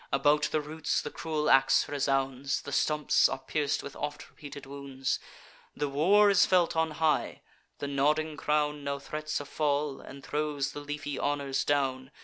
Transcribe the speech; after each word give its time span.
About 0.11 0.49
the 0.51 0.61
roots 0.61 0.99
the 0.99 1.11
cruel 1.11 1.47
ax 1.47 1.87
resounds; 1.87 2.63
The 2.63 2.71
stumps 2.71 3.29
are 3.29 3.37
pierc'd 3.37 3.83
with 3.83 3.95
oft 3.95 4.31
repeated 4.31 4.65
wounds: 4.65 5.19
The 5.77 5.87
war 5.89 6.31
is 6.31 6.43
felt 6.43 6.75
on 6.75 6.89
high; 6.97 7.43
the 7.77 7.87
nodding 7.87 8.35
crown 8.35 8.83
Now 8.83 8.97
threats 8.97 9.39
a 9.39 9.45
fall, 9.45 9.99
and 10.01 10.23
throws 10.23 10.71
the 10.71 10.79
leafy 10.79 11.19
honours 11.19 11.63
down. 11.63 12.09